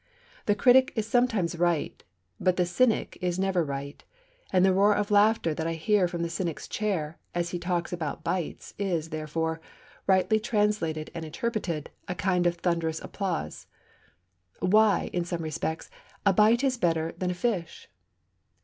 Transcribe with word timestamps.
The 0.47 0.55
critic 0.55 0.91
is 0.95 1.07
sometimes 1.07 1.59
right, 1.59 2.03
but 2.39 2.57
the 2.57 2.65
cynic 2.65 3.19
is 3.21 3.37
never 3.37 3.63
right; 3.63 4.03
and 4.51 4.65
the 4.65 4.73
roar 4.73 4.95
of 4.95 5.11
laughter 5.11 5.53
that 5.53 5.67
I 5.67 5.73
hear 5.73 6.07
from 6.07 6.23
the 6.23 6.29
cynic's 6.31 6.67
chair, 6.67 7.19
as 7.35 7.51
he 7.51 7.59
talks 7.59 7.93
about 7.93 8.23
bites, 8.23 8.73
is, 8.79 9.09
therefore, 9.09 9.61
rightly 10.07 10.39
translated 10.39 11.11
and 11.13 11.23
interpreted, 11.23 11.91
a 12.07 12.15
kind 12.15 12.47
of 12.47 12.55
thunderous 12.55 12.99
applause. 12.99 13.67
Why, 14.59 15.11
in 15.13 15.23
some 15.23 15.43
respects, 15.43 15.91
a 16.25 16.33
bite 16.33 16.63
is 16.63 16.77
better 16.79 17.11
than 17.15 17.29
a 17.29 17.35
fish. 17.35 17.87